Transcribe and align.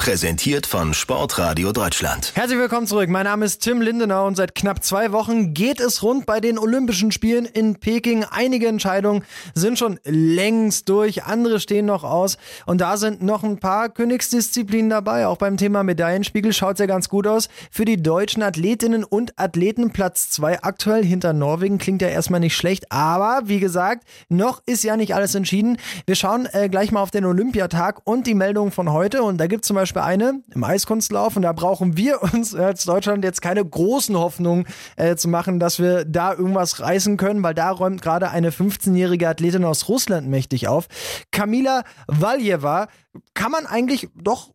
Präsentiert 0.00 0.64
von 0.64 0.94
Sportradio 0.94 1.72
Deutschland. 1.72 2.32
Herzlich 2.34 2.58
willkommen 2.58 2.86
zurück. 2.86 3.10
Mein 3.10 3.24
Name 3.24 3.44
ist 3.44 3.58
Tim 3.58 3.82
Lindenau 3.82 4.26
und 4.26 4.34
seit 4.34 4.54
knapp 4.54 4.82
zwei 4.82 5.12
Wochen 5.12 5.52
geht 5.52 5.78
es 5.78 6.02
rund 6.02 6.24
bei 6.24 6.40
den 6.40 6.58
Olympischen 6.58 7.12
Spielen 7.12 7.44
in 7.44 7.74
Peking. 7.74 8.24
Einige 8.24 8.66
Entscheidungen 8.66 9.24
sind 9.54 9.78
schon 9.78 10.00
längst 10.04 10.88
durch, 10.88 11.24
andere 11.24 11.60
stehen 11.60 11.84
noch 11.84 12.02
aus. 12.02 12.38
Und 12.64 12.80
da 12.80 12.96
sind 12.96 13.20
noch 13.20 13.42
ein 13.42 13.58
paar 13.58 13.90
Königsdisziplinen 13.90 14.88
dabei. 14.88 15.26
Auch 15.26 15.36
beim 15.36 15.58
Thema 15.58 15.82
Medaillenspiegel 15.82 16.54
schaut 16.54 16.76
es 16.76 16.80
ja 16.80 16.86
ganz 16.86 17.10
gut 17.10 17.26
aus. 17.26 17.50
Für 17.70 17.84
die 17.84 18.02
deutschen 18.02 18.42
Athletinnen 18.42 19.04
und 19.04 19.38
Athleten 19.38 19.90
Platz 19.90 20.30
zwei 20.30 20.62
aktuell 20.62 21.04
hinter 21.04 21.34
Norwegen. 21.34 21.76
Klingt 21.76 22.00
ja 22.00 22.08
erstmal 22.08 22.40
nicht 22.40 22.56
schlecht. 22.56 22.90
Aber 22.90 23.42
wie 23.44 23.60
gesagt, 23.60 24.04
noch 24.30 24.62
ist 24.64 24.82
ja 24.82 24.96
nicht 24.96 25.14
alles 25.14 25.34
entschieden. 25.34 25.76
Wir 26.06 26.14
schauen 26.14 26.48
äh, 26.52 26.70
gleich 26.70 26.90
mal 26.90 27.02
auf 27.02 27.10
den 27.10 27.26
Olympiatag 27.26 28.00
und 28.04 28.26
die 28.26 28.34
Meldungen 28.34 28.72
von 28.72 28.90
heute. 28.92 29.22
Und 29.22 29.36
da 29.36 29.46
gibt 29.46 29.64
es 29.64 29.68
zum 29.68 29.74
Beispiel 29.76 29.89
eine 29.96 30.42
im 30.54 30.64
Eiskunstlauf 30.64 31.36
und 31.36 31.42
da 31.42 31.52
brauchen 31.52 31.96
wir 31.96 32.22
uns 32.22 32.54
als 32.54 32.84
Deutschland 32.84 33.24
jetzt 33.24 33.42
keine 33.42 33.64
großen 33.64 34.16
Hoffnungen 34.16 34.66
äh, 34.96 35.16
zu 35.16 35.28
machen, 35.28 35.60
dass 35.60 35.78
wir 35.78 36.04
da 36.04 36.32
irgendwas 36.32 36.80
reißen 36.80 37.16
können, 37.16 37.42
weil 37.42 37.54
da 37.54 37.70
räumt 37.70 38.02
gerade 38.02 38.30
eine 38.30 38.50
15-jährige 38.50 39.28
Athletin 39.28 39.64
aus 39.64 39.88
Russland 39.88 40.28
mächtig 40.28 40.68
auf. 40.68 40.86
Kamila 41.32 41.82
Valjeva 42.06 42.88
kann 43.34 43.50
man 43.50 43.66
eigentlich 43.66 44.08
doch 44.14 44.52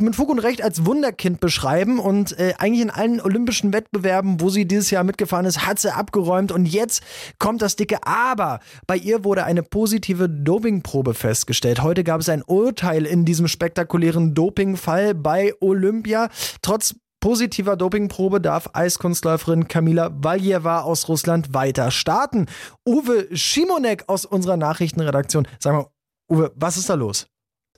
mit 0.00 0.16
Fug 0.16 0.28
und 0.28 0.38
Recht 0.38 0.62
als 0.62 0.84
Wunderkind 0.84 1.40
beschreiben 1.40 1.98
und 1.98 2.38
äh, 2.38 2.54
eigentlich 2.58 2.82
in 2.82 2.90
allen 2.90 3.20
olympischen 3.20 3.72
Wettbewerben, 3.72 4.40
wo 4.40 4.50
sie 4.50 4.66
dieses 4.66 4.90
Jahr 4.90 5.02
mitgefahren 5.02 5.46
ist, 5.46 5.66
hat 5.66 5.78
sie 5.78 5.94
abgeräumt 5.94 6.52
und 6.52 6.66
jetzt 6.66 7.02
kommt 7.38 7.62
das 7.62 7.76
dicke 7.76 8.06
Aber. 8.06 8.60
Bei 8.86 8.96
ihr 8.96 9.24
wurde 9.24 9.44
eine 9.44 9.62
positive 9.62 10.28
Dopingprobe 10.28 11.14
festgestellt. 11.14 11.82
Heute 11.82 12.04
gab 12.04 12.20
es 12.20 12.28
ein 12.28 12.42
Urteil 12.42 13.06
in 13.06 13.24
diesem 13.24 13.48
spektakulären 13.48 14.34
Dopingfall 14.34 15.14
bei 15.14 15.54
Olympia. 15.60 16.28
Trotz 16.60 16.94
positiver 17.20 17.76
Dopingprobe 17.76 18.40
darf 18.40 18.68
Eiskunstläuferin 18.74 19.68
Kamila 19.68 20.10
Valjeva 20.12 20.80
aus 20.80 21.08
Russland 21.08 21.54
weiter 21.54 21.90
starten. 21.90 22.46
Uwe 22.86 23.28
Schimonek 23.34 24.04
aus 24.08 24.26
unserer 24.26 24.58
Nachrichtenredaktion. 24.58 25.48
Sag 25.58 25.72
mal, 25.72 25.86
Uwe, 26.30 26.52
was 26.56 26.76
ist 26.76 26.90
da 26.90 26.94
los? 26.94 27.31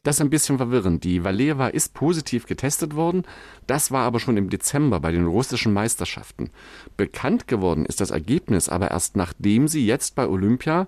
Das 0.05 0.17
ist 0.17 0.21
ein 0.21 0.31
bisschen 0.31 0.59
verwirrend. 0.59 1.03
Die 1.03 1.25
Valeva 1.25 1.69
ist 1.69 1.95
positiv 1.95 2.47
getestet 2.47 2.95
worden. 2.95 3.25
Das 3.67 3.91
war 3.91 4.05
aber 4.05 4.21
schon 4.21 4.37
im 4.37 4.51
Dezember 4.51 5.01
bei 5.01 5.11
den 5.11 5.27
russischen 5.27 5.73
Meisterschaften. 5.73 6.51
Bekannt 6.97 7.49
geworden 7.49 7.87
ist 7.87 8.01
das 8.01 8.11
Ergebnis 8.11 8.69
aber 8.69 8.91
erst 8.91 9.17
nachdem 9.17 9.67
sie 9.67 9.85
jetzt 9.85 10.15
bei 10.15 10.29
Olympia 10.29 10.87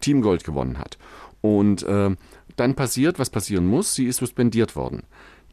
Team 0.00 0.22
Gold 0.22 0.44
gewonnen 0.44 0.78
hat. 0.78 0.96
Und 1.40 1.82
äh, 1.82 2.14
dann 2.56 2.74
passiert, 2.74 3.18
was 3.18 3.30
passieren 3.30 3.66
muss. 3.66 3.94
Sie 3.94 4.06
ist 4.06 4.18
suspendiert 4.18 4.76
worden. 4.76 5.02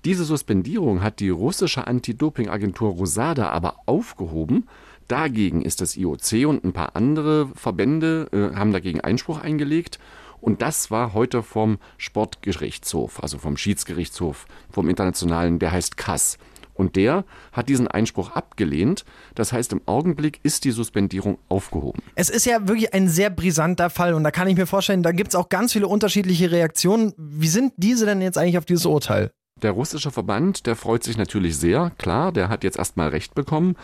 Diese 0.05 0.23
Suspendierung 0.23 1.01
hat 1.01 1.19
die 1.19 1.29
russische 1.29 1.87
Anti-Doping-Agentur 1.87 2.91
Rosada 2.91 3.49
aber 3.49 3.77
aufgehoben. 3.87 4.67
Dagegen 5.07 5.63
ist 5.63 5.81
das 5.81 5.97
IOC 5.97 6.47
und 6.47 6.63
ein 6.63 6.73
paar 6.73 6.95
andere 6.95 7.49
Verbände 7.55 8.29
äh, 8.31 8.55
haben 8.55 8.71
dagegen 8.71 9.01
Einspruch 9.01 9.41
eingelegt. 9.41 9.99
Und 10.41 10.61
das 10.61 10.91
war 10.91 11.13
heute 11.13 11.43
vom 11.43 11.79
Sportgerichtshof, 11.97 13.21
also 13.21 13.37
vom 13.37 13.57
Schiedsgerichtshof, 13.57 14.45
vom 14.69 14.89
Internationalen, 14.89 15.59
der 15.59 15.71
heißt 15.71 15.97
Kass. 15.97 16.37
Und 16.79 16.95
der 16.95 17.25
hat 17.51 17.67
diesen 17.67 17.89
Einspruch 17.89 18.31
abgelehnt. 18.31 19.03
Das 19.35 19.51
heißt, 19.51 19.73
im 19.73 19.81
Augenblick 19.85 20.39
ist 20.43 20.63
die 20.63 20.71
Suspendierung 20.71 21.37
aufgehoben. 21.49 22.01
Es 22.15 22.29
ist 22.29 22.45
ja 22.45 22.69
wirklich 22.69 22.93
ein 22.93 23.09
sehr 23.09 23.29
brisanter 23.29 23.89
Fall 23.89 24.13
und 24.13 24.23
da 24.23 24.31
kann 24.31 24.47
ich 24.47 24.55
mir 24.55 24.65
vorstellen, 24.65 25.03
da 25.03 25.11
gibt 25.11 25.29
es 25.29 25.35
auch 25.35 25.49
ganz 25.49 25.73
viele 25.73 25.87
unterschiedliche 25.87 26.51
Reaktionen. 26.51 27.13
Wie 27.17 27.49
sind 27.49 27.73
diese 27.75 28.05
denn 28.05 28.21
jetzt 28.21 28.37
eigentlich 28.37 28.57
auf 28.57 28.63
dieses 28.63 28.85
Urteil? 28.85 29.31
Der 29.61 29.71
russische 29.71 30.09
Verband, 30.09 30.67
der 30.67 30.77
freut 30.77 31.03
sich 31.03 31.17
natürlich 31.17 31.57
sehr, 31.57 31.91
klar, 31.97 32.31
der 32.31 32.47
hat 32.47 32.63
jetzt 32.63 32.77
erstmal 32.77 33.09
Recht 33.09 33.35
bekommen. 33.35 33.75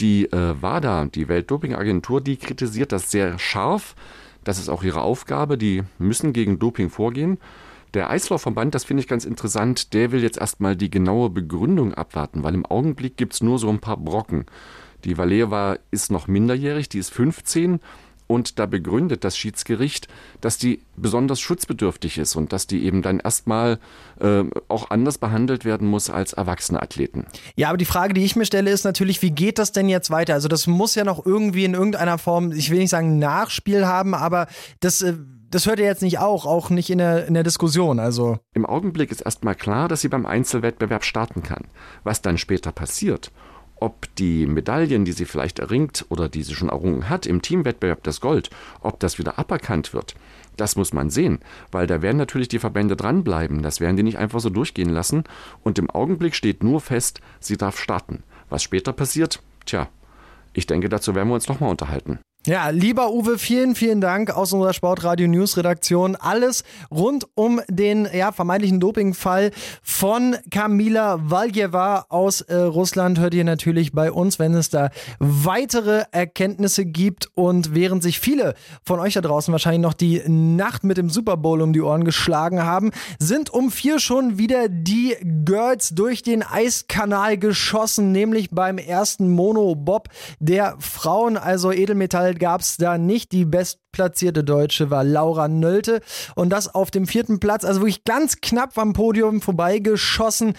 Die 0.00 0.24
äh, 0.24 0.60
WADA, 0.60 1.04
die 1.04 1.28
Weltdopingagentur, 1.28 2.20
die 2.20 2.38
kritisiert 2.38 2.90
das 2.90 3.12
sehr 3.12 3.38
scharf. 3.38 3.94
Das 4.44 4.58
ist 4.58 4.68
auch 4.68 4.82
ihre 4.82 5.02
Aufgabe. 5.02 5.58
Die 5.58 5.82
müssen 5.98 6.32
gegen 6.32 6.58
Doping 6.58 6.90
vorgehen. 6.90 7.38
Der 7.94 8.08
Eislaufverband, 8.08 8.74
das 8.74 8.84
finde 8.84 9.02
ich 9.02 9.08
ganz 9.08 9.26
interessant, 9.26 9.92
der 9.92 10.12
will 10.12 10.22
jetzt 10.22 10.38
erstmal 10.38 10.76
die 10.76 10.90
genaue 10.90 11.28
Begründung 11.28 11.92
abwarten, 11.92 12.42
weil 12.42 12.54
im 12.54 12.64
Augenblick 12.64 13.18
gibt 13.18 13.34
es 13.34 13.42
nur 13.42 13.58
so 13.58 13.68
ein 13.68 13.80
paar 13.80 13.98
Brocken. 13.98 14.46
Die 15.04 15.18
Valeva 15.18 15.76
ist 15.90 16.10
noch 16.10 16.26
minderjährig, 16.26 16.88
die 16.88 16.98
ist 16.98 17.12
15 17.12 17.80
und 18.32 18.58
da 18.58 18.66
begründet 18.66 19.24
das 19.24 19.36
Schiedsgericht, 19.36 20.08
dass 20.40 20.56
die 20.56 20.80
besonders 20.96 21.40
schutzbedürftig 21.40 22.18
ist 22.18 22.34
und 22.34 22.52
dass 22.52 22.66
die 22.66 22.84
eben 22.84 23.02
dann 23.02 23.20
erstmal 23.20 23.78
äh, 24.20 24.44
auch 24.68 24.90
anders 24.90 25.18
behandelt 25.18 25.64
werden 25.64 25.86
muss 25.86 26.08
als 26.08 26.32
erwachsene 26.32 26.82
Athleten. 26.82 27.26
Ja, 27.56 27.68
aber 27.68 27.76
die 27.76 27.84
Frage, 27.84 28.14
die 28.14 28.24
ich 28.24 28.34
mir 28.34 28.46
stelle, 28.46 28.70
ist 28.70 28.84
natürlich, 28.84 29.20
wie 29.20 29.30
geht 29.30 29.58
das 29.58 29.72
denn 29.72 29.88
jetzt 29.88 30.10
weiter? 30.10 30.34
Also 30.34 30.48
das 30.48 30.66
muss 30.66 30.94
ja 30.94 31.04
noch 31.04 31.24
irgendwie 31.26 31.64
in 31.64 31.74
irgendeiner 31.74 32.16
Form, 32.16 32.52
ich 32.52 32.70
will 32.70 32.78
nicht 32.78 32.90
sagen 32.90 33.18
Nachspiel 33.18 33.86
haben, 33.86 34.14
aber 34.14 34.46
das... 34.80 35.02
Äh 35.02 35.14
das 35.52 35.66
hört 35.66 35.78
ihr 35.78 35.84
jetzt 35.84 36.00
nicht 36.00 36.18
auch, 36.18 36.46
auch 36.46 36.70
nicht 36.70 36.88
in 36.88 36.96
der, 36.96 37.26
in 37.26 37.34
der 37.34 37.42
Diskussion. 37.42 37.98
Also. 37.98 38.38
Im 38.54 38.64
Augenblick 38.64 39.10
ist 39.10 39.20
erstmal 39.20 39.54
klar, 39.54 39.86
dass 39.86 40.00
sie 40.00 40.08
beim 40.08 40.24
Einzelwettbewerb 40.24 41.04
starten 41.04 41.42
kann. 41.42 41.64
Was 42.04 42.22
dann 42.22 42.38
später 42.38 42.72
passiert 42.72 43.30
ob 43.82 44.06
die 44.16 44.46
Medaillen, 44.46 45.04
die 45.04 45.12
sie 45.12 45.24
vielleicht 45.24 45.58
erringt 45.58 46.06
oder 46.08 46.28
die 46.28 46.44
sie 46.44 46.54
schon 46.54 46.68
errungen 46.68 47.08
hat 47.08 47.26
im 47.26 47.42
Teamwettbewerb 47.42 48.02
das 48.04 48.20
Gold, 48.20 48.48
ob 48.80 49.00
das 49.00 49.18
wieder 49.18 49.38
aberkannt 49.38 49.92
wird, 49.92 50.14
das 50.56 50.76
muss 50.76 50.92
man 50.92 51.10
sehen, 51.10 51.40
weil 51.70 51.86
da 51.86 52.02
werden 52.02 52.18
natürlich 52.18 52.48
die 52.48 52.58
Verbände 52.58 52.94
dranbleiben. 52.94 53.62
Das 53.62 53.80
werden 53.80 53.96
die 53.96 54.02
nicht 54.02 54.18
einfach 54.18 54.40
so 54.40 54.50
durchgehen 54.50 54.90
lassen. 54.90 55.24
Und 55.62 55.78
im 55.78 55.90
Augenblick 55.90 56.34
steht 56.34 56.62
nur 56.62 56.80
fest, 56.80 57.20
sie 57.40 57.56
darf 57.56 57.78
starten. 57.78 58.22
Was 58.50 58.62
später 58.62 58.92
passiert, 58.92 59.42
tja, 59.64 59.88
ich 60.52 60.66
denke, 60.66 60.88
dazu 60.88 61.14
werden 61.14 61.28
wir 61.28 61.34
uns 61.34 61.48
nochmal 61.48 61.70
unterhalten. 61.70 62.18
Ja, 62.44 62.70
lieber 62.70 63.12
Uwe, 63.12 63.38
vielen, 63.38 63.76
vielen 63.76 64.00
Dank 64.00 64.36
aus 64.36 64.52
unserer 64.52 64.72
Sportradio 64.72 65.28
News 65.28 65.56
Redaktion. 65.56 66.16
Alles 66.16 66.64
rund 66.90 67.28
um 67.36 67.60
den 67.68 68.08
ja, 68.12 68.32
vermeintlichen 68.32 68.80
Dopingfall 68.80 69.52
von 69.80 70.34
Kamila 70.50 71.20
Valjeva 71.22 72.06
aus 72.08 72.40
äh, 72.40 72.56
Russland 72.56 73.20
hört 73.20 73.34
ihr 73.34 73.44
natürlich 73.44 73.92
bei 73.92 74.10
uns, 74.10 74.40
wenn 74.40 74.54
es 74.54 74.70
da 74.70 74.90
weitere 75.20 76.02
Erkenntnisse 76.10 76.84
gibt. 76.84 77.28
Und 77.34 77.76
während 77.76 78.02
sich 78.02 78.18
viele 78.18 78.54
von 78.82 78.98
euch 78.98 79.14
da 79.14 79.20
draußen 79.20 79.52
wahrscheinlich 79.52 79.82
noch 79.82 79.94
die 79.94 80.20
Nacht 80.26 80.82
mit 80.82 80.96
dem 80.96 81.10
Super 81.10 81.36
Bowl 81.36 81.62
um 81.62 81.72
die 81.72 81.80
Ohren 81.80 82.02
geschlagen 82.02 82.64
haben, 82.64 82.90
sind 83.20 83.50
um 83.50 83.70
vier 83.70 84.00
schon 84.00 84.36
wieder 84.36 84.68
die 84.68 85.14
Girls 85.44 85.90
durch 85.90 86.24
den 86.24 86.42
Eiskanal 86.42 87.38
geschossen, 87.38 88.10
nämlich 88.10 88.50
beim 88.50 88.78
ersten 88.78 89.30
Monobob 89.30 90.08
der 90.40 90.74
Frauen, 90.80 91.36
also 91.36 91.70
Edelmetall 91.70 92.31
Gold 92.32 92.40
gab 92.40 92.60
es 92.62 92.76
da 92.78 92.96
nicht. 92.96 93.32
Die 93.32 93.44
bestplatzierte 93.44 94.42
Deutsche 94.42 94.90
war 94.90 95.04
Laura 95.04 95.48
Nölte 95.48 96.00
und 96.34 96.50
das 96.50 96.74
auf 96.74 96.90
dem 96.90 97.06
vierten 97.06 97.40
Platz. 97.40 97.64
Also 97.64 97.80
wirklich 97.80 98.04
ganz 98.04 98.40
knapp 98.40 98.76
am 98.78 98.94
Podium 98.94 99.40
vorbeigeschossen. 99.42 100.54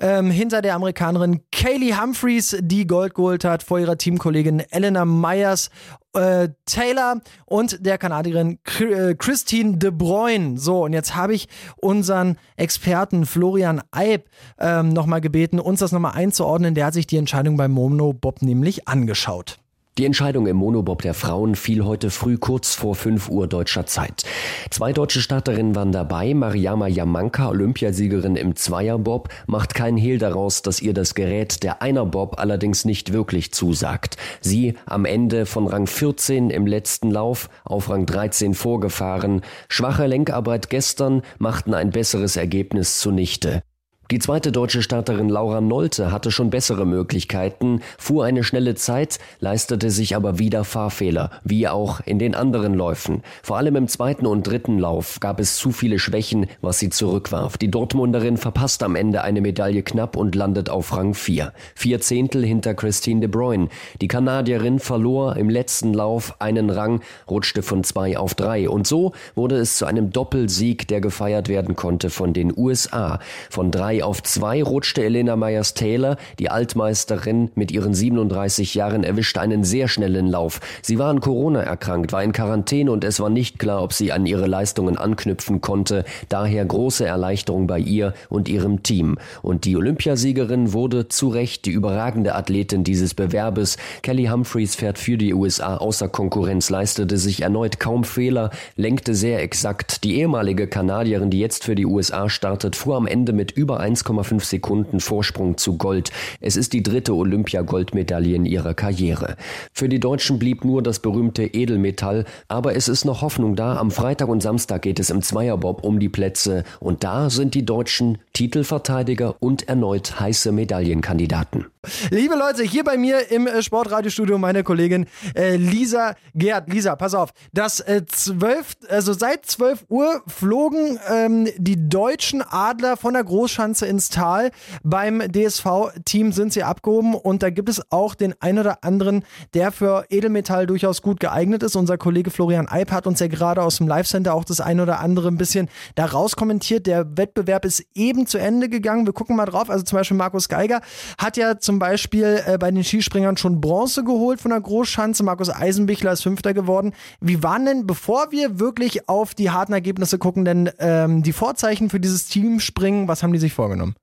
Ähm, 0.00 0.30
hinter 0.30 0.60
der 0.60 0.74
Amerikanerin 0.74 1.42
Kaylee 1.52 1.94
Humphreys, 1.94 2.56
die 2.60 2.86
Gold 2.86 3.14
geholt 3.14 3.44
hat, 3.44 3.62
vor 3.62 3.78
ihrer 3.78 3.96
Teamkollegin 3.96 4.60
Elena 4.70 5.04
Myers 5.04 5.70
äh, 6.14 6.48
Taylor 6.66 7.20
und 7.46 7.86
der 7.86 7.96
Kanadierin 7.96 8.58
äh, 8.80 9.14
Christine 9.14 9.78
De 9.78 9.90
Bruyne. 9.90 10.58
So, 10.58 10.84
und 10.84 10.92
jetzt 10.94 11.14
habe 11.14 11.32
ich 11.32 11.48
unseren 11.76 12.36
Experten 12.56 13.24
Florian 13.24 13.82
Eib 13.92 14.28
ähm, 14.58 14.88
nochmal 14.88 15.20
gebeten, 15.20 15.60
uns 15.60 15.78
das 15.78 15.92
nochmal 15.92 16.16
einzuordnen. 16.16 16.74
Der 16.74 16.86
hat 16.86 16.94
sich 16.94 17.06
die 17.06 17.16
Entscheidung 17.16 17.56
beim 17.56 17.70
Mono 17.70 18.12
Bob 18.12 18.42
nämlich 18.42 18.88
angeschaut. 18.88 19.58
Die 19.96 20.06
Entscheidung 20.06 20.48
im 20.48 20.56
Monobob 20.56 21.02
der 21.02 21.14
Frauen 21.14 21.54
fiel 21.54 21.84
heute 21.84 22.10
früh 22.10 22.36
kurz 22.36 22.74
vor 22.74 22.96
5 22.96 23.28
Uhr 23.28 23.46
deutscher 23.46 23.86
Zeit. 23.86 24.24
Zwei 24.70 24.92
deutsche 24.92 25.20
Starterinnen 25.20 25.76
waren 25.76 25.92
dabei. 25.92 26.34
Mariama 26.34 26.88
Yamanka, 26.88 27.48
Olympiasiegerin 27.50 28.34
im 28.34 28.56
Zweierbob, 28.56 29.28
macht 29.46 29.76
keinen 29.76 29.96
Hehl 29.96 30.18
daraus, 30.18 30.62
dass 30.62 30.82
ihr 30.82 30.94
das 30.94 31.14
Gerät 31.14 31.62
der 31.62 31.80
Einerbob 31.80 32.40
allerdings 32.40 32.84
nicht 32.84 33.12
wirklich 33.12 33.52
zusagt. 33.52 34.16
Sie 34.40 34.74
am 34.84 35.04
Ende 35.04 35.46
von 35.46 35.68
Rang 35.68 35.86
14 35.86 36.50
im 36.50 36.66
letzten 36.66 37.12
Lauf 37.12 37.48
auf 37.64 37.88
Rang 37.88 38.04
13 38.04 38.54
vorgefahren. 38.54 39.42
Schwache 39.68 40.08
Lenkarbeit 40.08 40.70
gestern 40.70 41.22
machten 41.38 41.72
ein 41.72 41.90
besseres 41.90 42.36
Ergebnis 42.36 42.98
zunichte. 42.98 43.62
Die 44.10 44.18
zweite 44.18 44.52
deutsche 44.52 44.82
Starterin 44.82 45.30
Laura 45.30 45.62
Nolte 45.62 46.12
hatte 46.12 46.30
schon 46.30 46.50
bessere 46.50 46.84
Möglichkeiten, 46.84 47.80
fuhr 47.96 48.26
eine 48.26 48.44
schnelle 48.44 48.74
Zeit, 48.74 49.18
leistete 49.40 49.90
sich 49.90 50.14
aber 50.14 50.38
wieder 50.38 50.64
Fahrfehler, 50.64 51.30
wie 51.42 51.68
auch 51.68 52.00
in 52.04 52.18
den 52.18 52.34
anderen 52.34 52.74
Läufen. 52.74 53.22
Vor 53.42 53.56
allem 53.56 53.76
im 53.76 53.88
zweiten 53.88 54.26
und 54.26 54.46
dritten 54.46 54.78
Lauf 54.78 55.20
gab 55.20 55.40
es 55.40 55.56
zu 55.56 55.72
viele 55.72 55.98
Schwächen, 55.98 56.48
was 56.60 56.80
sie 56.80 56.90
zurückwarf. 56.90 57.56
Die 57.56 57.70
Dortmunderin 57.70 58.36
verpasst 58.36 58.82
am 58.82 58.94
Ende 58.94 59.22
eine 59.22 59.40
Medaille 59.40 59.82
knapp 59.82 60.18
und 60.18 60.34
landet 60.34 60.68
auf 60.68 60.94
Rang 60.94 61.14
4. 61.14 61.54
Vier 61.74 62.00
Zehntel 62.02 62.44
hinter 62.44 62.74
Christine 62.74 63.20
de 63.20 63.30
Bruyne. 63.30 63.68
Die 64.02 64.08
Kanadierin 64.08 64.80
verlor 64.80 65.36
im 65.36 65.48
letzten 65.48 65.94
Lauf 65.94 66.42
einen 66.42 66.68
Rang, 66.68 67.00
rutschte 67.30 67.62
von 67.62 67.84
zwei 67.84 68.18
auf 68.18 68.34
drei. 68.34 68.68
Und 68.68 68.86
so 68.86 69.12
wurde 69.34 69.56
es 69.56 69.78
zu 69.78 69.86
einem 69.86 70.10
Doppelsieg, 70.10 70.88
der 70.88 71.00
gefeiert 71.00 71.48
werden 71.48 71.74
konnte 71.74 72.10
von 72.10 72.34
den 72.34 72.52
USA. 72.54 73.18
Von 73.48 73.70
drei 73.70 73.93
3 73.94 74.02
auf 74.02 74.22
2 74.22 74.62
rutschte 74.64 75.04
Elena 75.04 75.36
Myers-Taylor. 75.36 76.16
Die 76.38 76.50
Altmeisterin 76.50 77.50
mit 77.54 77.70
ihren 77.70 77.94
37 77.94 78.74
Jahren 78.74 79.04
erwischte 79.04 79.40
einen 79.40 79.62
sehr 79.62 79.86
schnellen 79.86 80.26
Lauf. 80.26 80.60
Sie 80.82 80.98
war 80.98 81.10
an 81.10 81.20
Corona 81.20 81.60
erkrankt, 81.60 82.12
war 82.12 82.22
in 82.22 82.32
Quarantäne 82.32 82.90
und 82.90 83.04
es 83.04 83.20
war 83.20 83.30
nicht 83.30 83.58
klar, 83.58 83.82
ob 83.82 83.92
sie 83.92 84.10
an 84.10 84.26
ihre 84.26 84.46
Leistungen 84.46 84.98
anknüpfen 84.98 85.60
konnte. 85.60 86.04
Daher 86.28 86.64
große 86.64 87.06
Erleichterung 87.06 87.66
bei 87.66 87.78
ihr 87.78 88.14
und 88.28 88.48
ihrem 88.48 88.82
Team. 88.82 89.16
Und 89.42 89.64
die 89.64 89.76
Olympiasiegerin 89.76 90.72
wurde 90.72 91.08
zu 91.08 91.28
Recht 91.28 91.64
die 91.66 91.70
überragende 91.70 92.34
Athletin 92.34 92.82
dieses 92.82 93.14
Bewerbes. 93.14 93.76
Kelly 94.02 94.26
Humphreys 94.26 94.74
fährt 94.74 94.98
für 94.98 95.16
die 95.16 95.34
USA 95.34 95.76
außer 95.76 96.08
Konkurrenz, 96.08 96.68
leistete 96.68 97.16
sich 97.16 97.42
erneut 97.42 97.78
kaum 97.78 98.02
Fehler, 98.02 98.50
lenkte 98.76 99.14
sehr 99.14 99.42
exakt. 99.42 100.02
Die 100.02 100.18
ehemalige 100.18 100.66
Kanadierin, 100.66 101.30
die 101.30 101.38
jetzt 101.38 101.64
für 101.64 101.74
die 101.74 101.86
USA 101.86 102.28
startet, 102.28 102.74
fuhr 102.74 102.96
am 102.96 103.06
Ende 103.06 103.32
mit 103.32 103.52
über 103.52 103.83
1,5 103.84 104.42
Sekunden 104.42 105.00
Vorsprung 105.00 105.58
zu 105.58 105.76
Gold. 105.76 106.10
Es 106.40 106.56
ist 106.56 106.72
die 106.72 106.82
dritte 106.82 107.14
Olympia-Goldmedaille 107.14 108.34
in 108.34 108.46
ihrer 108.46 108.74
Karriere. 108.74 109.36
Für 109.72 109.88
die 109.88 110.00
Deutschen 110.00 110.38
blieb 110.38 110.64
nur 110.64 110.82
das 110.82 110.98
berühmte 110.98 111.44
Edelmetall, 111.44 112.24
aber 112.48 112.74
es 112.74 112.88
ist 112.88 113.04
noch 113.04 113.22
Hoffnung 113.22 113.56
da. 113.56 113.76
Am 113.76 113.90
Freitag 113.90 114.28
und 114.28 114.42
Samstag 114.42 114.82
geht 114.82 114.98
es 114.98 115.10
im 115.10 115.22
Zweierbob 115.22 115.84
um 115.84 116.00
die 116.00 116.08
Plätze 116.08 116.64
und 116.80 117.04
da 117.04 117.30
sind 117.30 117.54
die 117.54 117.64
Deutschen 117.64 118.18
Titelverteidiger 118.32 119.36
und 119.40 119.68
erneut 119.68 120.18
heiße 120.18 120.52
Medaillenkandidaten. 120.52 121.66
Liebe 122.10 122.34
Leute, 122.34 122.62
hier 122.62 122.84
bei 122.84 122.96
mir 122.96 123.30
im 123.30 123.46
äh, 123.46 123.62
Sportradiostudio 123.62 124.38
meine 124.38 124.62
Kollegin 124.62 125.06
äh, 125.34 125.56
Lisa 125.56 126.14
Gerd. 126.34 126.72
Lisa, 126.72 126.96
pass 126.96 127.14
auf. 127.14 127.30
Das 127.52 127.80
äh, 127.80 128.02
12, 128.06 128.76
also 128.88 129.12
seit 129.12 129.44
12 129.44 129.84
Uhr 129.88 130.22
flogen 130.26 130.98
ähm, 131.10 131.48
die 131.56 131.88
deutschen 131.88 132.42
Adler 132.42 132.96
von 132.96 133.14
der 133.14 133.24
Großschanze 133.24 133.73
ins 133.82 134.08
Tal. 134.08 134.50
Beim 134.82 135.20
DSV-Team 135.20 136.32
sind 136.32 136.52
sie 136.52 136.62
abgehoben 136.62 137.14
und 137.14 137.42
da 137.42 137.50
gibt 137.50 137.68
es 137.68 137.82
auch 137.90 138.14
den 138.14 138.34
ein 138.40 138.58
oder 138.58 138.84
anderen, 138.84 139.24
der 139.54 139.72
für 139.72 140.06
Edelmetall 140.10 140.66
durchaus 140.66 141.02
gut 141.02 141.20
geeignet 141.20 141.62
ist. 141.62 141.76
Unser 141.76 141.98
Kollege 141.98 142.30
Florian 142.30 142.68
Eib 142.68 142.90
hat 142.90 143.06
uns 143.06 143.20
ja 143.20 143.26
gerade 143.26 143.62
aus 143.62 143.78
dem 143.78 143.88
Live-Center 143.88 144.34
auch 144.34 144.44
das 144.44 144.60
ein 144.60 144.80
oder 144.80 145.00
andere 145.00 145.28
ein 145.28 145.36
bisschen 145.36 145.68
daraus 145.94 146.36
kommentiert. 146.36 146.86
Der 146.86 147.16
Wettbewerb 147.16 147.64
ist 147.64 147.84
eben 147.94 148.26
zu 148.26 148.38
Ende 148.38 148.68
gegangen. 148.68 149.06
Wir 149.06 149.12
gucken 149.12 149.36
mal 149.36 149.46
drauf. 149.46 149.70
Also 149.70 149.84
zum 149.84 149.98
Beispiel 149.98 150.16
Markus 150.16 150.48
Geiger 150.48 150.80
hat 151.18 151.36
ja 151.36 151.58
zum 151.58 151.78
Beispiel 151.78 152.42
äh, 152.46 152.58
bei 152.58 152.70
den 152.70 152.84
Skispringern 152.84 153.36
schon 153.36 153.60
Bronze 153.60 154.04
geholt 154.04 154.40
von 154.40 154.50
der 154.50 154.60
Großschanze. 154.60 155.22
Markus 155.22 155.50
Eisenbichler 155.50 156.12
ist 156.12 156.22
Fünfter 156.22 156.54
geworden. 156.54 156.92
Wie 157.20 157.42
waren 157.42 157.64
denn, 157.64 157.86
bevor 157.86 158.30
wir 158.30 158.58
wirklich 158.58 159.08
auf 159.08 159.34
die 159.34 159.50
harten 159.50 159.72
Ergebnisse 159.72 160.18
gucken, 160.18 160.44
denn 160.44 160.70
ähm, 160.78 161.22
die 161.22 161.32
Vorzeichen 161.32 161.90
für 161.90 162.00
dieses 162.00 162.26
Teamspringen, 162.26 163.08
was 163.08 163.22
haben 163.22 163.32
die 163.32 163.38
sich 163.38 163.52
vorgenommen? 163.64 163.94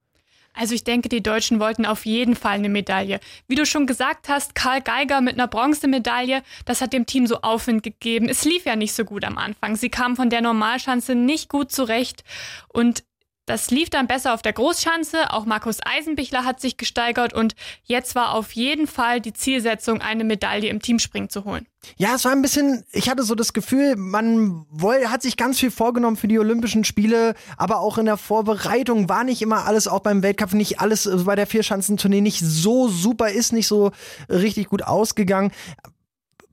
Also 0.53 0.75
ich 0.75 0.83
denke, 0.83 1.07
die 1.07 1.23
Deutschen 1.23 1.59
wollten 1.59 1.85
auf 1.85 2.05
jeden 2.05 2.35
Fall 2.35 2.55
eine 2.55 2.67
Medaille. 2.67 3.19
Wie 3.47 3.55
du 3.55 3.65
schon 3.65 3.87
gesagt 3.87 4.27
hast, 4.27 4.53
Karl 4.53 4.81
Geiger 4.81 5.21
mit 5.21 5.35
einer 5.35 5.47
Bronzemedaille, 5.47 6.43
das 6.65 6.81
hat 6.81 6.91
dem 6.91 7.05
Team 7.05 7.25
so 7.25 7.41
Aufwind 7.41 7.83
gegeben. 7.83 8.27
Es 8.27 8.43
lief 8.43 8.65
ja 8.65 8.75
nicht 8.75 8.93
so 8.93 9.05
gut 9.05 9.23
am 9.23 9.37
Anfang. 9.37 9.77
Sie 9.77 9.89
kamen 9.89 10.17
von 10.17 10.29
der 10.29 10.41
Normalschanze 10.41 11.15
nicht 11.15 11.47
gut 11.47 11.71
zurecht 11.71 12.25
und 12.67 13.03
das 13.45 13.71
lief 13.71 13.89
dann 13.89 14.07
besser 14.07 14.33
auf 14.33 14.41
der 14.41 14.53
Großschanze. 14.53 15.31
Auch 15.31 15.45
Markus 15.45 15.79
Eisenbichler 15.83 16.45
hat 16.45 16.61
sich 16.61 16.77
gesteigert 16.77 17.33
und 17.33 17.55
jetzt 17.83 18.15
war 18.15 18.33
auf 18.33 18.51
jeden 18.53 18.87
Fall 18.87 19.19
die 19.19 19.33
Zielsetzung, 19.33 20.01
eine 20.01 20.23
Medaille 20.23 20.69
im 20.69 20.81
Teamspringen 20.81 21.29
zu 21.29 21.43
holen. 21.43 21.67
Ja, 21.97 22.13
es 22.15 22.23
war 22.23 22.31
ein 22.31 22.43
bisschen, 22.43 22.85
ich 22.91 23.09
hatte 23.09 23.23
so 23.23 23.33
das 23.33 23.53
Gefühl, 23.53 23.95
man 23.95 24.65
woll, 24.69 25.07
hat 25.07 25.23
sich 25.23 25.37
ganz 25.37 25.59
viel 25.59 25.71
vorgenommen 25.71 26.17
für 26.17 26.27
die 26.27 26.37
Olympischen 26.37 26.83
Spiele, 26.83 27.33
aber 27.57 27.79
auch 27.79 27.97
in 27.97 28.05
der 28.05 28.17
Vorbereitung 28.17 29.09
war 29.09 29.23
nicht 29.23 29.41
immer 29.41 29.65
alles, 29.65 29.87
auch 29.87 30.01
beim 30.01 30.21
Weltcup, 30.21 30.53
nicht 30.53 30.79
alles 30.79 31.09
bei 31.25 31.35
der 31.35 31.47
Vierschanzentournee 31.47 32.21
nicht 32.21 32.39
so 32.39 32.87
super 32.87 33.31
ist, 33.31 33.53
nicht 33.53 33.67
so 33.67 33.91
richtig 34.29 34.69
gut 34.69 34.83
ausgegangen. 34.83 35.51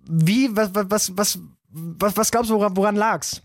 Wie, 0.08 0.56
was, 0.56 0.70
was, 0.72 1.16
was, 1.18 1.38
was, 1.68 2.16
was 2.16 2.30
glaubst 2.30 2.50
du, 2.50 2.54
woran, 2.54 2.76
woran 2.76 2.96
lag's? 2.96 3.42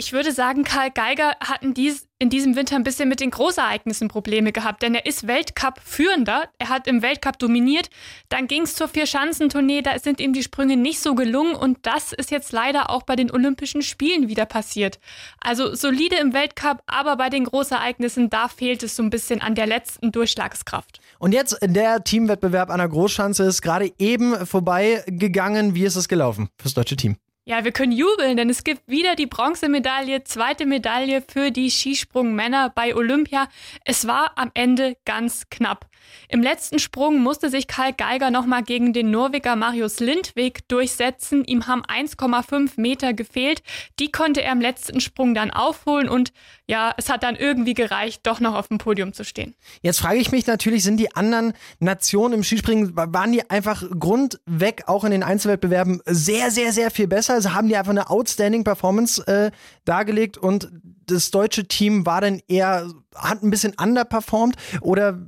Ich 0.00 0.12
würde 0.12 0.30
sagen, 0.30 0.62
Karl 0.62 0.92
Geiger 0.92 1.32
hat 1.40 1.64
in, 1.64 1.74
dies, 1.74 2.06
in, 2.20 2.30
diesem 2.30 2.54
Winter 2.54 2.76
ein 2.76 2.84
bisschen 2.84 3.08
mit 3.08 3.18
den 3.18 3.32
Großereignissen 3.32 4.06
Probleme 4.06 4.52
gehabt, 4.52 4.82
denn 4.82 4.94
er 4.94 5.06
ist 5.06 5.26
Weltcup-Führender. 5.26 6.44
Er 6.56 6.68
hat 6.68 6.86
im 6.86 7.02
Weltcup 7.02 7.36
dominiert. 7.40 7.90
Dann 8.28 8.46
ging 8.46 8.62
es 8.62 8.76
zur 8.76 8.86
Vier-Schanzentournee, 8.86 9.82
da 9.82 9.98
sind 9.98 10.20
ihm 10.20 10.32
die 10.32 10.44
Sprünge 10.44 10.76
nicht 10.76 11.00
so 11.00 11.16
gelungen 11.16 11.56
und 11.56 11.78
das 11.82 12.12
ist 12.12 12.30
jetzt 12.30 12.52
leider 12.52 12.90
auch 12.90 13.02
bei 13.02 13.16
den 13.16 13.32
Olympischen 13.32 13.82
Spielen 13.82 14.28
wieder 14.28 14.46
passiert. 14.46 15.00
Also 15.40 15.74
solide 15.74 16.14
im 16.18 16.32
Weltcup, 16.32 16.80
aber 16.86 17.16
bei 17.16 17.28
den 17.28 17.42
Großereignissen, 17.42 18.30
da 18.30 18.46
fehlt 18.46 18.84
es 18.84 18.94
so 18.94 19.02
ein 19.02 19.10
bisschen 19.10 19.40
an 19.40 19.56
der 19.56 19.66
letzten 19.66 20.12
Durchschlagskraft. 20.12 21.00
Und 21.18 21.32
jetzt 21.32 21.58
der 21.60 22.04
Teamwettbewerb 22.04 22.70
an 22.70 22.78
der 22.78 22.88
Großschanze 22.88 23.42
ist 23.42 23.62
gerade 23.62 23.90
eben 23.98 24.46
vorbeigegangen. 24.46 25.74
Wie 25.74 25.82
ist 25.82 25.96
es 25.96 26.06
gelaufen 26.06 26.50
fürs 26.56 26.74
deutsche 26.74 26.94
Team? 26.94 27.16
Ja, 27.48 27.64
wir 27.64 27.72
können 27.72 27.92
jubeln, 27.92 28.36
denn 28.36 28.50
es 28.50 28.62
gibt 28.62 28.86
wieder 28.88 29.16
die 29.16 29.24
Bronzemedaille, 29.24 30.22
zweite 30.22 30.66
Medaille 30.66 31.22
für 31.26 31.50
die 31.50 31.70
Skisprungmänner 31.70 32.68
bei 32.68 32.94
Olympia. 32.94 33.48
Es 33.86 34.06
war 34.06 34.32
am 34.36 34.50
Ende 34.52 34.98
ganz 35.06 35.48
knapp. 35.48 35.86
Im 36.28 36.42
letzten 36.42 36.78
Sprung 36.78 37.20
musste 37.20 37.48
sich 37.48 37.66
Karl 37.66 37.92
Geiger 37.94 38.30
nochmal 38.30 38.62
gegen 38.62 38.92
den 38.92 39.10
Norweger 39.10 39.56
Marius 39.56 39.98
Lindwig 40.00 40.68
durchsetzen. 40.68 41.44
Ihm 41.44 41.66
haben 41.66 41.82
1,5 41.84 42.72
Meter 42.76 43.14
gefehlt. 43.14 43.62
Die 43.98 44.12
konnte 44.12 44.42
er 44.42 44.52
im 44.52 44.60
letzten 44.60 45.00
Sprung 45.00 45.34
dann 45.34 45.50
aufholen 45.50 46.08
und 46.08 46.32
ja, 46.66 46.92
es 46.98 47.08
hat 47.08 47.22
dann 47.22 47.34
irgendwie 47.34 47.72
gereicht, 47.72 48.20
doch 48.24 48.40
noch 48.40 48.54
auf 48.54 48.68
dem 48.68 48.76
Podium 48.76 49.14
zu 49.14 49.24
stehen. 49.24 49.54
Jetzt 49.80 50.00
frage 50.00 50.18
ich 50.18 50.30
mich 50.30 50.46
natürlich, 50.46 50.84
sind 50.84 50.98
die 50.98 51.16
anderen 51.16 51.54
Nationen 51.78 52.34
im 52.34 52.44
Skispringen, 52.44 52.94
waren 52.94 53.32
die 53.32 53.48
einfach 53.48 53.82
grundweg 53.98 54.82
auch 54.86 55.04
in 55.04 55.10
den 55.10 55.22
Einzelwettbewerben 55.22 56.02
sehr, 56.04 56.50
sehr, 56.50 56.72
sehr 56.72 56.90
viel 56.90 57.08
besser? 57.08 57.34
Also 57.34 57.54
haben 57.54 57.68
die 57.68 57.76
einfach 57.76 57.92
eine 57.92 58.10
outstanding 58.10 58.64
Performance 58.64 59.26
äh, 59.26 59.50
dargelegt 59.86 60.36
und 60.36 60.70
das 61.06 61.30
deutsche 61.30 61.66
Team 61.66 62.04
war 62.04 62.20
dann 62.20 62.40
eher, 62.48 62.90
hat 63.14 63.42
ein 63.42 63.50
bisschen 63.50 63.74
underperformed 63.80 64.56
oder 64.82 65.18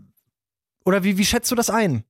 oder 0.85 1.05
wie, 1.05 1.19
wie 1.19 1.25
schätzt 1.25 1.51
du 1.51 1.55
das 1.55 1.71
ein? 1.71 2.05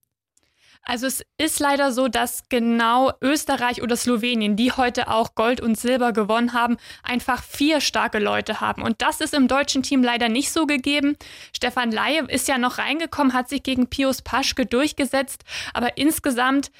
Also 0.82 1.06
es 1.06 1.22
ist 1.36 1.60
leider 1.60 1.92
so, 1.92 2.08
dass 2.08 2.48
genau 2.48 3.12
Österreich 3.20 3.82
oder 3.82 3.96
Slowenien, 3.96 4.56
die 4.56 4.72
heute 4.72 5.08
auch 5.08 5.34
Gold 5.34 5.60
und 5.60 5.78
Silber 5.78 6.12
gewonnen 6.12 6.54
haben, 6.54 6.78
einfach 7.02 7.42
vier 7.42 7.80
starke 7.80 8.18
Leute 8.18 8.60
haben. 8.60 8.82
Und 8.82 9.02
das 9.02 9.20
ist 9.20 9.34
im 9.34 9.46
deutschen 9.46 9.82
Team 9.82 10.02
leider 10.02 10.28
nicht 10.28 10.50
so 10.50 10.66
gegeben. 10.66 11.16
Stefan 11.54 11.92
Laie 11.92 12.24
ist 12.28 12.48
ja 12.48 12.56
noch 12.56 12.78
reingekommen, 12.78 13.34
hat 13.34 13.48
sich 13.48 13.62
gegen 13.62 13.88
Pius 13.88 14.22
Paschke 14.22 14.64
durchgesetzt. 14.64 15.44
Aber 15.74 15.98
insgesamt 15.98 16.70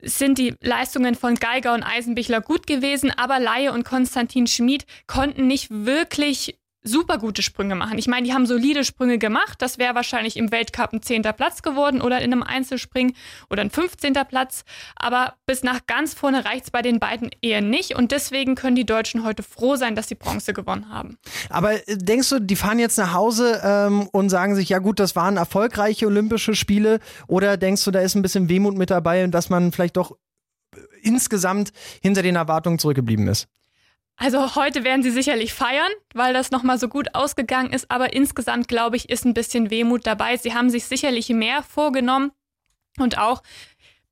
sind 0.00 0.38
die 0.38 0.54
Leistungen 0.60 1.14
von 1.14 1.36
Geiger 1.36 1.74
und 1.74 1.82
Eisenbichler 1.82 2.40
gut 2.40 2.66
gewesen, 2.66 3.12
aber 3.16 3.38
Laie 3.38 3.72
und 3.72 3.84
Konstantin 3.84 4.46
Schmid 4.46 4.84
konnten 5.06 5.46
nicht 5.46 5.68
wirklich 5.70 6.58
super 6.82 7.18
gute 7.18 7.42
Sprünge 7.42 7.74
machen. 7.74 7.98
Ich 7.98 8.08
meine, 8.08 8.26
die 8.26 8.32
haben 8.32 8.46
solide 8.46 8.84
Sprünge 8.84 9.18
gemacht. 9.18 9.62
Das 9.62 9.78
wäre 9.78 9.94
wahrscheinlich 9.94 10.36
im 10.36 10.50
Weltcup 10.50 10.92
ein 10.92 11.02
zehnter 11.02 11.32
Platz 11.32 11.62
geworden 11.62 12.00
oder 12.00 12.20
in 12.20 12.32
einem 12.32 12.42
Einzelspringen 12.42 13.14
oder 13.50 13.62
ein 13.62 13.70
15. 13.70 14.14
Platz. 14.28 14.64
Aber 14.96 15.34
bis 15.46 15.62
nach 15.62 15.86
ganz 15.86 16.14
vorne 16.14 16.44
reicht 16.44 16.64
es 16.64 16.70
bei 16.70 16.82
den 16.82 16.98
beiden 16.98 17.30
eher 17.40 17.60
nicht. 17.60 17.94
Und 17.94 18.12
deswegen 18.12 18.54
können 18.54 18.76
die 18.76 18.86
Deutschen 18.86 19.24
heute 19.24 19.42
froh 19.42 19.76
sein, 19.76 19.94
dass 19.94 20.08
sie 20.08 20.14
Bronze 20.14 20.52
gewonnen 20.52 20.88
haben. 20.88 21.18
Aber 21.48 21.74
äh, 21.88 21.96
denkst 21.96 22.28
du, 22.30 22.40
die 22.40 22.56
fahren 22.56 22.78
jetzt 22.78 22.98
nach 22.98 23.12
Hause 23.12 23.60
ähm, 23.64 24.08
und 24.12 24.30
sagen 24.30 24.54
sich, 24.54 24.68
ja 24.68 24.78
gut, 24.78 24.98
das 24.98 25.14
waren 25.14 25.36
erfolgreiche 25.36 26.06
Olympische 26.06 26.54
Spiele? 26.54 26.98
Oder 27.28 27.56
denkst 27.56 27.84
du, 27.84 27.90
da 27.90 28.00
ist 28.00 28.14
ein 28.14 28.22
bisschen 28.22 28.48
Wehmut 28.48 28.76
mit 28.76 28.90
dabei 28.90 29.24
und 29.24 29.30
dass 29.32 29.50
man 29.50 29.72
vielleicht 29.72 29.96
doch 29.96 30.16
äh, 30.74 30.80
insgesamt 31.02 31.72
hinter 32.02 32.22
den 32.22 32.36
Erwartungen 32.36 32.78
zurückgeblieben 32.78 33.28
ist? 33.28 33.48
Also 34.16 34.54
heute 34.54 34.84
werden 34.84 35.02
sie 35.02 35.10
sicherlich 35.10 35.52
feiern, 35.52 35.90
weil 36.14 36.32
das 36.32 36.50
nochmal 36.50 36.78
so 36.78 36.88
gut 36.88 37.14
ausgegangen 37.14 37.72
ist, 37.72 37.90
aber 37.90 38.12
insgesamt 38.12 38.68
glaube 38.68 38.96
ich, 38.96 39.08
ist 39.08 39.24
ein 39.24 39.34
bisschen 39.34 39.70
Wehmut 39.70 40.06
dabei. 40.06 40.36
Sie 40.36 40.54
haben 40.54 40.70
sich 40.70 40.84
sicherlich 40.84 41.28
mehr 41.30 41.62
vorgenommen 41.62 42.30
und 42.98 43.18
auch 43.18 43.42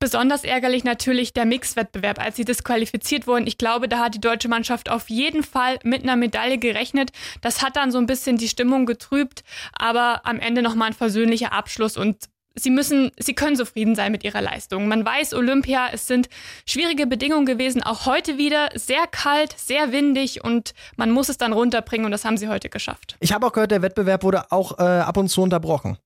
besonders 0.01 0.43
ärgerlich 0.43 0.83
natürlich 0.83 1.31
der 1.31 1.45
Mixwettbewerb, 1.45 2.19
als 2.19 2.35
sie 2.35 2.43
disqualifiziert 2.43 3.27
wurden. 3.27 3.45
Ich 3.47 3.59
glaube, 3.59 3.87
da 3.87 3.99
hat 3.99 4.15
die 4.15 4.19
deutsche 4.19 4.49
Mannschaft 4.49 4.89
auf 4.89 5.09
jeden 5.09 5.43
Fall 5.43 5.79
mit 5.83 6.01
einer 6.01 6.15
Medaille 6.15 6.57
gerechnet. 6.57 7.11
Das 7.41 7.61
hat 7.61 7.77
dann 7.77 7.91
so 7.91 7.99
ein 7.99 8.07
bisschen 8.07 8.37
die 8.37 8.49
Stimmung 8.49 8.87
getrübt, 8.87 9.43
aber 9.73 10.25
am 10.25 10.39
Ende 10.39 10.63
nochmal 10.63 10.87
ein 10.87 10.93
versöhnlicher 10.93 11.53
Abschluss 11.53 11.97
und 11.97 12.30
sie 12.55 12.69
müssen, 12.69 13.11
sie 13.17 13.33
können 13.33 13.55
zufrieden 13.55 13.95
sein 13.95 14.11
mit 14.11 14.23
ihrer 14.23 14.41
Leistung. 14.41 14.87
Man 14.87 15.05
weiß, 15.05 15.33
Olympia, 15.33 15.89
es 15.91 16.07
sind 16.07 16.29
schwierige 16.65 17.07
Bedingungen 17.07 17.45
gewesen, 17.45 17.83
auch 17.83 18.05
heute 18.05 18.37
wieder 18.37 18.69
sehr 18.75 19.07
kalt, 19.07 19.53
sehr 19.57 19.91
windig 19.91 20.43
und 20.43 20.73
man 20.95 21.11
muss 21.11 21.29
es 21.29 21.37
dann 21.37 21.53
runterbringen 21.53 22.05
und 22.05 22.11
das 22.11 22.25
haben 22.25 22.37
sie 22.37 22.47
heute 22.47 22.69
geschafft. 22.69 23.15
Ich 23.19 23.33
habe 23.33 23.47
auch 23.47 23.53
gehört, 23.53 23.71
der 23.71 23.81
Wettbewerb 23.81 24.23
wurde 24.23 24.51
auch 24.51 24.79
äh, 24.79 24.83
ab 24.83 25.17
und 25.17 25.29
zu 25.29 25.41
unterbrochen. 25.41 25.97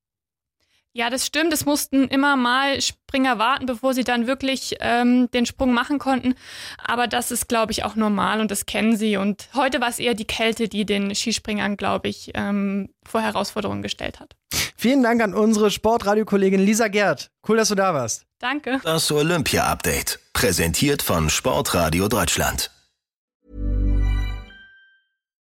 Ja, 0.97 1.09
das 1.09 1.25
stimmt. 1.25 1.51
Es 1.51 1.65
mussten 1.65 2.07
immer 2.07 2.37
mal 2.37 2.79
Springer 2.79 3.37
warten, 3.37 3.65
bevor 3.65 3.93
sie 3.93 4.05
dann 4.05 4.27
wirklich 4.27 4.77
ähm, 4.79 5.29
den 5.31 5.45
Sprung 5.45 5.73
machen 5.73 5.99
konnten. 5.99 6.35
Aber 6.81 7.07
das 7.07 7.31
ist, 7.31 7.49
glaube 7.49 7.73
ich, 7.73 7.83
auch 7.83 7.95
normal 7.95 8.39
und 8.39 8.49
das 8.49 8.65
kennen 8.65 8.95
sie. 8.95 9.17
Und 9.17 9.49
heute 9.53 9.81
war 9.81 9.89
es 9.89 9.99
eher 9.99 10.13
die 10.13 10.23
Kälte, 10.23 10.69
die 10.69 10.85
den 10.85 11.13
Skispringern, 11.13 11.75
glaube 11.75 12.07
ich, 12.07 12.31
ähm, 12.33 12.93
vor 13.03 13.19
Herausforderungen 13.19 13.81
gestellt 13.81 14.21
hat. 14.21 14.37
Vielen 14.85 15.01
Dank 15.01 15.19
an 15.23 15.33
unsere 15.33 15.71
Sportradiokollegin 15.71 16.59
Lisa 16.59 16.89
Gerd. 16.89 17.31
Cool, 17.49 17.57
dass 17.57 17.69
du 17.69 17.73
da 17.73 17.95
warst. 17.95 18.27
Danke. 18.37 18.79
Das 18.83 19.11
Olympia-Update. 19.11 20.19
Präsentiert 20.31 21.01
von 21.01 21.31
Sportradio 21.31 22.07
Deutschland. 22.07 22.69